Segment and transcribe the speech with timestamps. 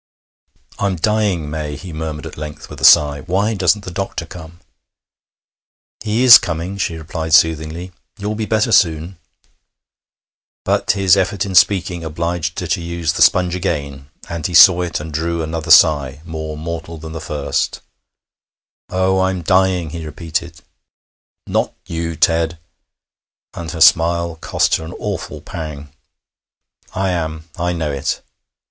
[0.79, 3.21] 'I'm dying, May,' he murmured at length, with a sigh.
[3.21, 4.59] 'Why doesn't the doctor come?'
[5.99, 7.91] 'He is coming,' she replied soothingly.
[8.17, 9.19] 'You'll be better soon.'
[10.65, 14.81] But his effort in speaking obliged her to use the sponge again, and he saw
[14.81, 17.81] it, and drew another sigh, more mortal than the first.
[18.89, 19.19] 'Oh!
[19.19, 20.61] I'm dying,' he repeated.
[21.45, 22.57] 'Not you, Ted!'
[23.53, 25.93] And her smile cost her an awful pang.
[26.95, 27.49] 'I am.
[27.55, 28.19] I know it.'